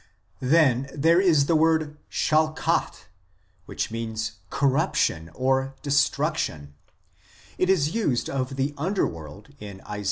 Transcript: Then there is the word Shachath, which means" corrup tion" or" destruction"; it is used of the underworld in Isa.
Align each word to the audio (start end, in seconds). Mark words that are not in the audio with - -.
Then 0.41 0.89
there 0.95 1.21
is 1.21 1.45
the 1.45 1.55
word 1.55 1.95
Shachath, 2.09 3.05
which 3.67 3.91
means" 3.91 4.37
corrup 4.51 4.95
tion" 4.95 5.29
or" 5.35 5.75
destruction"; 5.83 6.73
it 7.59 7.69
is 7.69 7.93
used 7.93 8.27
of 8.27 8.55
the 8.55 8.73
underworld 8.79 9.49
in 9.59 9.79
Isa. 9.87 9.99